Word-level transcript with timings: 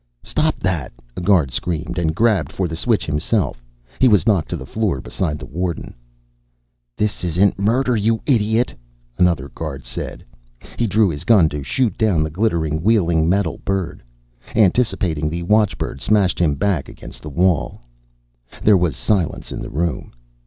"Stop 0.23 0.57
that!" 0.61 0.91
a 1.15 1.21
guard 1.21 1.51
screamed, 1.51 1.99
and 1.99 2.15
grabbed 2.15 2.51
for 2.51 2.67
the 2.67 2.75
switch 2.75 3.05
himself. 3.05 3.63
He 3.99 4.07
was 4.07 4.25
knocked 4.25 4.49
to 4.49 4.57
the 4.57 4.65
floor 4.65 4.99
beside 4.99 5.37
the 5.37 5.45
warden. 5.45 5.93
"This 6.97 7.23
isn't 7.23 7.59
murder, 7.59 7.95
you 7.95 8.19
idiot!" 8.25 8.73
another 9.19 9.47
guard 9.49 9.83
said. 9.83 10.25
He 10.75 10.87
drew 10.87 11.09
his 11.09 11.23
gun 11.23 11.49
to 11.49 11.61
shoot 11.61 11.95
down 11.99 12.23
the 12.23 12.31
glittering, 12.31 12.81
wheeling 12.81 13.29
metal 13.29 13.59
bird. 13.59 14.01
Anticipating, 14.55 15.29
the 15.29 15.43
watchbird 15.43 16.01
smashed 16.01 16.39
him 16.39 16.55
back 16.55 16.89
against 16.89 17.21
the 17.21 17.29
wall. 17.29 17.81
There 18.63 18.77
was 18.77 18.97
silence 18.97 19.51
in 19.51 19.61
the 19.61 19.69
room. 19.69 20.13